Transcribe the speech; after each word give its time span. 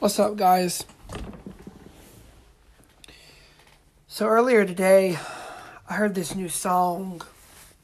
What's 0.00 0.18
up, 0.18 0.34
guys? 0.34 0.86
So 4.08 4.26
earlier 4.26 4.64
today, 4.64 5.18
I 5.86 5.92
heard 5.92 6.14
this 6.14 6.34
new 6.34 6.48
song 6.48 7.20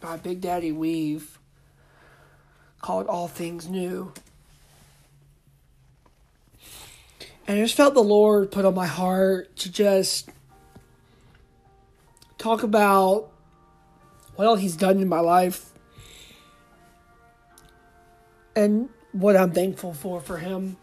by 0.00 0.16
Big 0.16 0.40
Daddy 0.40 0.72
Weave 0.72 1.38
called 2.80 3.06
All 3.06 3.28
Things 3.28 3.68
New. 3.68 4.14
And 7.46 7.58
I 7.58 7.62
just 7.62 7.74
felt 7.74 7.92
the 7.92 8.02
Lord 8.02 8.50
put 8.50 8.64
on 8.64 8.74
my 8.74 8.86
heart 8.86 9.54
to 9.56 9.70
just 9.70 10.30
talk 12.38 12.62
about 12.62 13.30
what 14.36 14.46
all 14.46 14.56
He's 14.56 14.74
done 14.76 15.02
in 15.02 15.08
my 15.10 15.20
life 15.20 15.70
and 18.56 18.88
what 19.12 19.36
I'm 19.36 19.52
thankful 19.52 19.92
for 19.92 20.22
for 20.22 20.38
Him. 20.38 20.78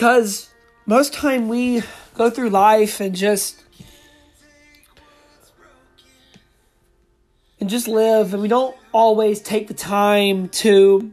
Because 0.00 0.48
most 0.86 1.12
time 1.12 1.50
we 1.50 1.82
go 2.14 2.30
through 2.30 2.48
life 2.48 3.00
and 3.00 3.14
just 3.14 3.62
and 7.60 7.68
just 7.68 7.86
live 7.86 8.32
and 8.32 8.40
we 8.40 8.48
don't 8.48 8.74
always 8.92 9.42
take 9.42 9.68
the 9.68 9.74
time 9.74 10.48
to 10.48 11.12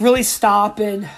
really 0.00 0.24
stop 0.24 0.80
and 0.80 1.08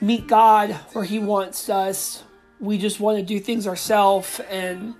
meet 0.00 0.26
God 0.26 0.70
where 0.94 1.04
he 1.04 1.18
wants 1.18 1.68
us. 1.68 2.24
We 2.58 2.78
just 2.78 3.00
want 3.00 3.18
to 3.18 3.22
do 3.22 3.38
things 3.38 3.66
ourselves 3.66 4.40
and 4.48 4.94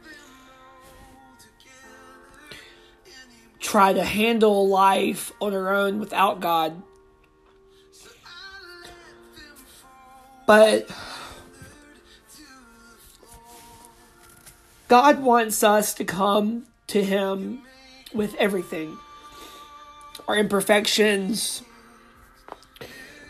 try 3.61 3.95
to 3.95 4.05
handle 4.05 4.69
life 4.69 5.33
on 5.41 5.55
our 5.55 5.75
own 5.75 5.99
without 6.01 6.41
God. 6.41 6.83
But 10.47 10.89
God 14.89 15.21
wants 15.21 15.65
us 15.65 15.95
to 15.95 16.05
come 16.05 16.67
to 16.89 17.03
Him 17.03 17.63
with 18.15 18.35
everything 18.37 18.97
our 20.29 20.37
imperfections, 20.37 21.63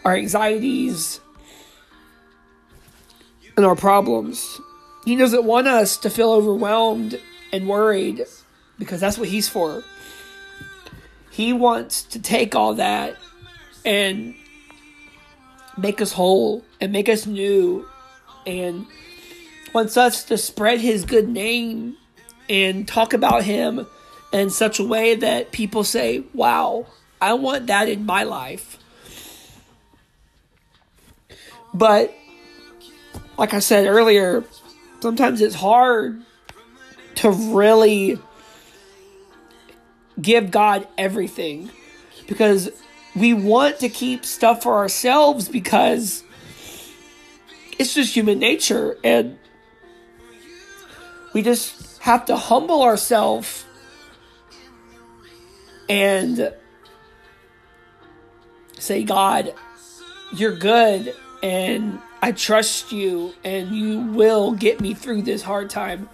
our 0.05 0.15
anxieties, 0.15 1.21
and 3.57 3.67
our 3.67 3.77
problems. 3.77 4.61
He 5.05 5.15
doesn't 5.17 5.45
want 5.45 5.67
us 5.67 5.99
to 5.99 6.11
feel 6.11 6.31
overwhelmed 6.31 7.21
and 7.53 7.69
worried 7.69 8.25
because 8.79 9.01
that's 9.01 9.19
what 9.19 9.29
He's 9.29 9.49
for. 9.49 9.85
He 11.31 11.53
wants 11.53 12.03
to 12.05 12.19
take 12.19 12.55
all 12.55 12.75
that 12.75 13.17
and 13.85 14.35
make 15.77 16.01
us 16.01 16.13
whole 16.13 16.65
and 16.81 16.93
make 16.93 17.09
us 17.09 17.27
new 17.27 17.87
and 18.47 18.87
wants 19.73 19.97
us 19.97 20.25
to 20.25 20.39
spread 20.39 20.81
his 20.81 21.05
good 21.05 21.29
name 21.29 21.97
and 22.49 22.87
talk 22.87 23.13
about 23.13 23.45
him 23.45 23.87
in 24.33 24.51
such 24.51 24.79
a 24.79 24.85
way 24.85 25.15
that 25.15 25.53
people 25.53 25.85
say, 25.85 26.25
wow, 26.33 26.87
I 27.21 27.35
want 27.35 27.67
that 27.67 27.89
in 27.89 28.07
my 28.07 28.23
life. 28.23 28.79
But, 31.75 32.15
like 33.37 33.53
I 33.53 33.59
said 33.59 33.87
earlier, 33.87 34.45
sometimes 35.01 35.41
it's 35.41 35.55
hard 35.55 36.23
to 37.17 37.31
really 37.31 38.19
give 40.21 40.51
God 40.51 40.87
everything 40.97 41.71
because 42.27 42.71
we 43.17 43.33
want 43.33 43.81
to 43.81 43.89
keep 43.89 44.25
stuff 44.25 44.63
for 44.63 44.75
ourselves 44.75 45.49
because 45.49 46.23
it's 47.79 47.95
just 47.95 48.15
human 48.15 48.39
nature 48.39 48.97
and 49.03 49.39
we 51.33 51.43
just 51.43 51.99
have 51.99 52.27
to 52.27 52.37
humble 52.37 52.83
ourselves 52.83 53.65
and 55.89 56.53
say 58.79 59.03
god 59.03 59.55
you're 60.35 60.57
good 60.57 61.15
and 61.43 61.99
i 62.21 62.33
trust 62.33 62.93
you 62.93 63.33
and 63.45 63.71
you 63.71 64.01
will 64.01 64.53
get 64.53 64.81
me 64.81 64.93
through 64.93 65.23
this 65.23 65.43
hard 65.43 65.71
time 65.71 66.09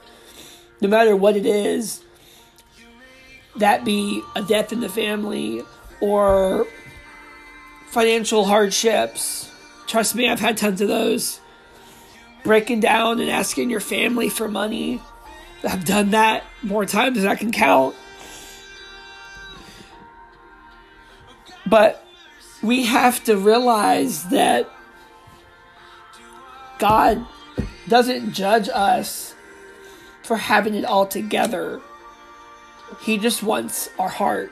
no 0.80 0.88
matter 0.88 1.16
what 1.16 1.36
it 1.36 1.46
is 1.46 2.02
that 3.56 3.84
be 3.84 4.22
a 4.36 4.42
death 4.42 4.72
in 4.72 4.80
the 4.80 4.88
family 4.88 5.62
or 6.00 6.66
financial 7.92 8.46
hardships. 8.46 9.50
Trust 9.86 10.14
me, 10.14 10.26
I've 10.28 10.40
had 10.40 10.56
tons 10.56 10.80
of 10.80 10.88
those. 10.88 11.40
Breaking 12.42 12.80
down 12.80 13.20
and 13.20 13.28
asking 13.28 13.68
your 13.68 13.80
family 13.80 14.30
for 14.30 14.48
money. 14.48 15.00
I've 15.62 15.84
done 15.84 16.10
that 16.10 16.42
more 16.62 16.86
times 16.86 17.20
than 17.20 17.28
I 17.28 17.36
can 17.36 17.52
count. 17.52 17.94
But 21.66 22.04
we 22.62 22.86
have 22.86 23.22
to 23.24 23.36
realize 23.36 24.24
that 24.30 24.70
God 26.78 27.26
doesn't 27.88 28.32
judge 28.32 28.70
us 28.70 29.34
for 30.22 30.38
having 30.38 30.74
it 30.74 30.86
all 30.86 31.06
together. 31.06 31.82
He 33.02 33.18
just 33.18 33.42
wants 33.42 33.90
our 33.98 34.08
heart. 34.08 34.50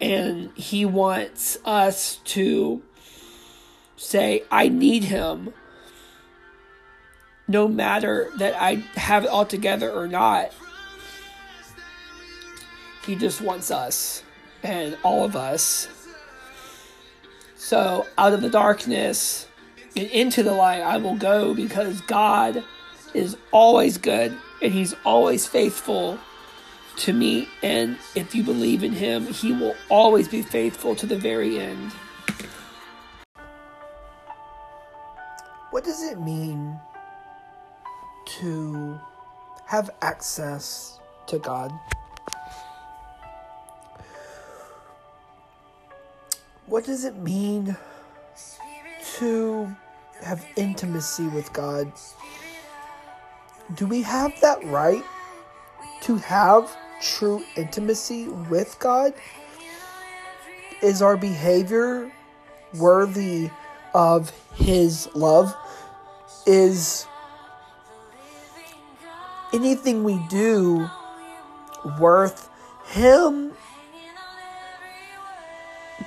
And 0.00 0.50
he 0.56 0.84
wants 0.84 1.58
us 1.64 2.16
to 2.24 2.82
say, 3.96 4.42
I 4.50 4.68
need 4.68 5.04
him 5.04 5.54
no 7.48 7.68
matter 7.68 8.30
that 8.38 8.54
I 8.60 8.74
have 8.96 9.24
it 9.24 9.30
all 9.30 9.46
together 9.46 9.90
or 9.90 10.06
not. 10.06 10.52
He 13.06 13.14
just 13.14 13.40
wants 13.40 13.70
us 13.70 14.22
and 14.62 14.98
all 15.02 15.24
of 15.24 15.36
us. 15.36 15.88
So, 17.54 18.06
out 18.18 18.32
of 18.32 18.42
the 18.42 18.50
darkness 18.50 19.46
and 19.96 20.08
into 20.10 20.42
the 20.42 20.52
light, 20.52 20.82
I 20.82 20.98
will 20.98 21.16
go 21.16 21.54
because 21.54 22.00
God 22.02 22.62
is 23.14 23.36
always 23.50 23.96
good 23.96 24.36
and 24.60 24.72
He's 24.72 24.94
always 25.04 25.46
faithful 25.46 26.18
to 26.98 27.12
me. 27.12 27.48
And 27.62 27.98
if 28.14 28.34
you 28.34 28.42
believe 28.42 28.82
in 28.82 28.92
him, 28.92 29.26
he 29.26 29.52
will 29.52 29.74
always 29.88 30.28
be 30.28 30.42
faithful 30.42 30.94
to 30.96 31.06
the 31.06 31.16
very 31.16 31.58
end. 31.58 31.92
What 35.70 35.84
does 35.84 36.02
it 36.02 36.20
mean 36.20 36.78
to 38.40 38.98
have 39.66 39.90
access 40.00 40.98
to 41.26 41.38
God? 41.38 41.72
What 46.66 46.84
does 46.84 47.04
it 47.04 47.16
mean 47.16 47.76
to 49.16 49.76
have 50.22 50.44
intimacy 50.56 51.28
with 51.28 51.52
God? 51.52 51.92
Do 53.74 53.86
we 53.86 54.02
have 54.02 54.32
that 54.40 54.64
right 54.64 55.04
to 56.02 56.16
have 56.16 56.76
true 57.00 57.44
intimacy 57.56 58.28
with 58.28 58.78
God? 58.78 59.14
Is 60.82 61.02
our 61.02 61.16
behavior 61.16 62.12
worthy 62.74 63.50
of 63.94 64.30
His 64.54 65.08
love? 65.14 65.54
Is 66.46 67.06
anything 69.52 70.04
we 70.04 70.18
do 70.28 70.88
worth 71.98 72.48
Him 72.88 73.52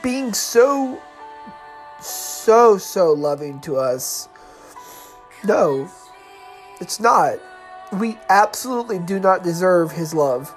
being 0.04 0.34
so, 0.34 1.02
so, 2.02 2.78
so 2.78 3.12
loving 3.14 3.60
to 3.62 3.78
us? 3.78 4.30
No, 5.44 5.90
it's 6.80 7.00
not. 7.00 7.40
We 7.94 8.18
absolutely 8.30 9.00
do 9.00 9.20
not 9.20 9.44
deserve 9.44 9.92
His 9.92 10.14
love. 10.14 10.54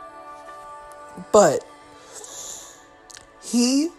But 1.33 1.65
he 3.43 3.91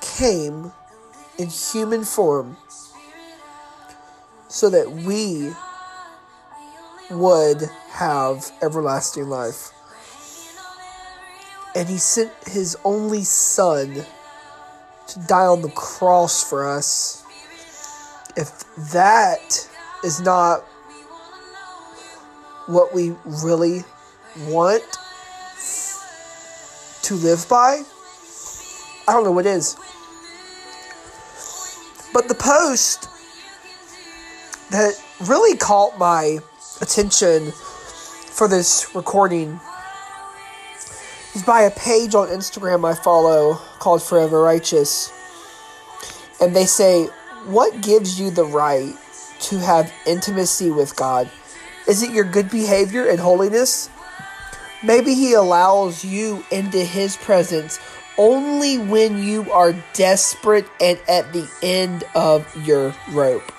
came 0.00 0.72
in 1.38 1.48
human 1.48 2.04
form 2.04 2.56
so 4.48 4.70
that 4.70 4.90
we 4.90 5.52
would 7.10 7.62
have 7.90 8.50
everlasting 8.62 9.28
life. 9.28 9.70
And 11.74 11.88
he 11.88 11.98
sent 11.98 12.30
his 12.46 12.76
only 12.84 13.24
son 13.24 14.04
to 15.08 15.18
die 15.20 15.46
on 15.46 15.62
the 15.62 15.70
cross 15.70 16.48
for 16.48 16.68
us. 16.68 17.24
If 18.36 18.64
that 18.92 19.68
is 20.04 20.20
not 20.20 20.60
what 22.66 22.94
we 22.94 23.14
really 23.24 23.84
want 24.48 24.82
to 27.12 27.26
live 27.26 27.46
by. 27.48 27.82
I 29.06 29.12
don't 29.12 29.24
know 29.24 29.32
what 29.32 29.44
is. 29.44 29.76
But 32.14 32.28
the 32.28 32.34
post 32.34 33.08
that 34.70 34.94
really 35.20 35.56
caught 35.56 35.98
my 35.98 36.38
attention 36.80 37.52
for 38.30 38.48
this 38.48 38.94
recording 38.94 39.60
is 41.34 41.42
by 41.42 41.62
a 41.62 41.70
page 41.70 42.14
on 42.14 42.28
Instagram 42.28 42.90
I 42.90 42.94
follow 42.94 43.54
called 43.78 44.02
Forever 44.02 44.40
Righteous. 44.40 45.12
And 46.40 46.56
they 46.56 46.64
say, 46.64 47.06
What 47.44 47.82
gives 47.82 48.18
you 48.18 48.30
the 48.30 48.44
right 48.44 48.94
to 49.40 49.58
have 49.58 49.92
intimacy 50.06 50.70
with 50.70 50.96
God? 50.96 51.30
Is 51.86 52.02
it 52.02 52.10
your 52.10 52.24
good 52.24 52.50
behavior 52.50 53.06
and 53.08 53.20
holiness? 53.20 53.90
Maybe 54.82 55.14
He 55.14 55.32
allows 55.34 56.04
you 56.04 56.44
into 56.50 56.84
His 56.84 57.16
presence 57.16 57.78
only 58.18 58.78
when 58.78 59.22
you 59.22 59.50
are 59.52 59.74
desperate 59.94 60.66
and 60.80 61.00
at 61.08 61.32
the 61.32 61.48
end 61.62 62.04
of 62.14 62.46
your 62.66 62.94
rope. 63.10 63.50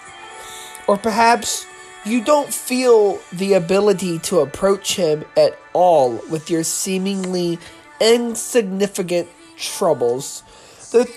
Or 0.88 0.98
perhaps 0.98 1.66
you 2.06 2.24
don't 2.24 2.54
feel 2.54 3.20
the 3.32 3.54
ability 3.54 4.20
to 4.20 4.40
approach 4.40 4.96
Him 4.96 5.24
at 5.38 5.58
all 5.72 6.22
with 6.30 6.50
your 6.50 6.64
seemingly 6.64 7.58
insignificant 8.02 9.30
troubles. 9.58 10.44
The, 10.92 11.10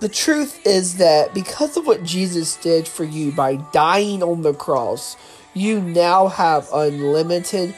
the 0.00 0.08
truth 0.08 0.66
is 0.66 0.96
that 0.96 1.32
because 1.32 1.76
of 1.76 1.86
what 1.86 2.02
Jesus 2.02 2.56
did 2.56 2.88
for 2.88 3.04
you 3.04 3.30
by 3.32 3.56
dying 3.72 4.22
on 4.22 4.42
the 4.42 4.52
cross, 4.52 5.16
you 5.54 5.80
now 5.80 6.26
have 6.26 6.68
unlimited 6.72 7.74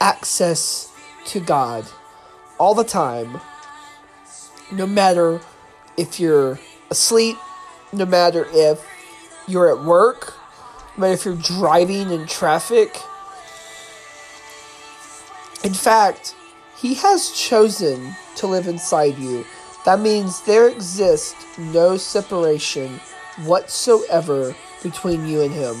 access 0.00 0.92
to 1.26 1.40
God 1.40 1.86
all 2.58 2.74
the 2.74 2.84
time, 2.84 3.40
no 4.72 4.86
matter 4.86 5.40
if 5.96 6.20
you're 6.20 6.58
asleep, 6.90 7.36
no 7.92 8.04
matter 8.04 8.46
if 8.50 8.84
you're 9.46 9.68
at 9.68 9.84
work, 9.84 10.34
no 10.96 11.02
matter 11.02 11.14
if 11.14 11.24
you're 11.24 11.34
driving 11.36 12.10
in 12.10 12.26
traffic. 12.26 12.96
In 15.62 15.74
fact, 15.74 16.34
He 16.76 16.94
has 16.94 17.30
chosen 17.30 18.14
to 18.36 18.46
live 18.46 18.66
inside 18.66 19.18
you. 19.18 19.44
That 19.84 20.00
means 20.00 20.40
there 20.42 20.68
exists 20.68 21.34
no 21.58 21.96
separation 21.96 23.00
whatsoever 23.44 24.54
between 24.82 25.26
you 25.26 25.42
and 25.42 25.52
Him. 25.52 25.76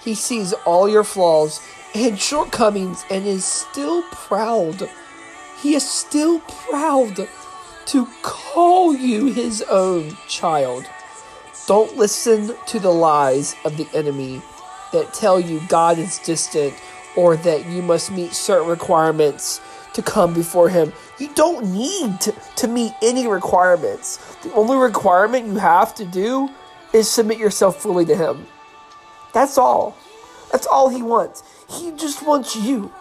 He 0.00 0.14
sees 0.14 0.52
all 0.64 0.88
your 0.88 1.04
flaws 1.04 1.60
and 1.94 2.18
shortcomings 2.18 3.04
and 3.10 3.26
is 3.26 3.44
still 3.44 4.02
proud. 4.10 4.88
He 5.60 5.74
is 5.74 5.88
still 5.88 6.40
proud 6.40 7.28
to 7.86 8.06
call 8.22 8.94
you 8.94 9.26
his 9.32 9.62
own 9.62 10.16
child. 10.28 10.84
Don't 11.66 11.96
listen 11.96 12.54
to 12.66 12.78
the 12.78 12.90
lies 12.90 13.56
of 13.64 13.76
the 13.76 13.88
enemy 13.94 14.42
that 14.92 15.12
tell 15.12 15.40
you 15.40 15.60
God 15.68 15.98
is 15.98 16.18
distant 16.18 16.74
or 17.16 17.36
that 17.36 17.66
you 17.66 17.82
must 17.82 18.10
meet 18.10 18.32
certain 18.32 18.68
requirements 18.68 19.60
to 19.94 20.02
come 20.02 20.32
before 20.32 20.68
him. 20.68 20.92
You 21.18 21.28
don't 21.34 21.72
need 21.72 22.20
to, 22.20 22.34
to 22.56 22.68
meet 22.68 22.92
any 23.02 23.26
requirements. 23.26 24.36
The 24.42 24.52
only 24.52 24.76
requirement 24.76 25.46
you 25.46 25.56
have 25.56 25.94
to 25.96 26.04
do 26.04 26.48
is 26.92 27.10
submit 27.10 27.38
yourself 27.38 27.82
fully 27.82 28.04
to 28.06 28.14
him. 28.14 28.46
That's 29.32 29.58
all. 29.58 29.96
That's 30.50 30.66
all 30.66 30.88
he 30.88 31.02
wants. 31.02 31.42
He 31.68 31.92
just 31.92 32.26
wants 32.26 32.56
you. 32.56 32.92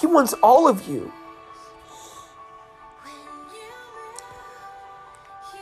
He 0.00 0.06
wants 0.06 0.32
all 0.42 0.68
of 0.68 0.86
you. 0.88 1.12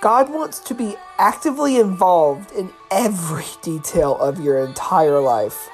God 0.00 0.30
wants 0.30 0.60
to 0.60 0.74
be 0.74 0.94
actively 1.18 1.78
involved 1.78 2.52
in 2.52 2.70
every 2.90 3.44
detail 3.62 4.16
of 4.16 4.40
your 4.40 4.64
entire 4.64 5.20
life. 5.20 5.68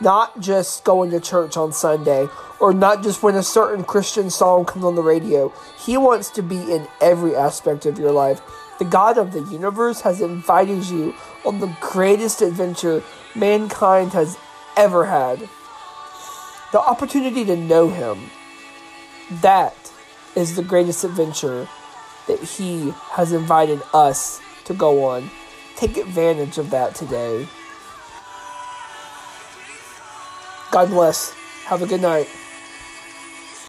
Not 0.00 0.40
just 0.40 0.84
going 0.84 1.10
to 1.10 1.20
church 1.20 1.56
on 1.56 1.72
Sunday 1.72 2.28
or 2.60 2.72
not 2.72 3.02
just 3.02 3.22
when 3.22 3.34
a 3.34 3.42
certain 3.42 3.84
Christian 3.84 4.30
song 4.30 4.64
comes 4.64 4.84
on 4.84 4.94
the 4.94 5.02
radio. 5.02 5.52
He 5.84 5.96
wants 5.96 6.30
to 6.30 6.42
be 6.42 6.56
in 6.56 6.86
every 7.00 7.34
aspect 7.34 7.86
of 7.86 7.98
your 7.98 8.12
life. 8.12 8.40
The 8.78 8.84
God 8.84 9.18
of 9.18 9.32
the 9.32 9.42
universe 9.44 10.02
has 10.02 10.20
invited 10.20 10.84
you 10.84 11.14
on 11.44 11.58
the 11.58 11.74
greatest 11.80 12.42
adventure 12.42 13.02
mankind 13.34 14.12
has 14.12 14.36
ever 14.78 15.04
had. 15.04 15.48
The 16.72 16.80
opportunity 16.80 17.44
to 17.44 17.56
know 17.56 17.90
Him. 17.90 18.30
That 19.42 19.74
is 20.36 20.56
the 20.56 20.62
greatest 20.62 21.04
adventure 21.04 21.68
that 22.28 22.40
He 22.40 22.94
has 23.10 23.32
invited 23.32 23.82
us 23.92 24.40
to 24.64 24.74
go 24.74 25.04
on. 25.04 25.30
Take 25.76 25.96
advantage 25.96 26.58
of 26.58 26.70
that 26.70 26.94
today. 26.94 27.46
God 30.70 30.90
bless. 30.90 31.32
Have 31.64 31.82
a 31.82 31.86
good 31.86 32.02
night. 32.02 32.28